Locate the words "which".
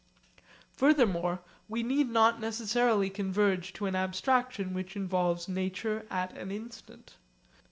4.73-4.95